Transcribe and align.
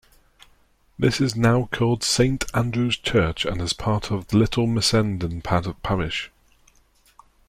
This 0.97 1.21
is 1.21 1.35
now 1.35 1.69
called 1.71 2.01
Saint 2.03 2.45
Andrew's 2.55 2.97
Church 2.97 3.45
and 3.45 3.61
is 3.61 3.71
part 3.73 4.09
of 4.11 4.33
Little 4.33 4.65
Missenden 4.65 5.43
parish. 5.43 6.31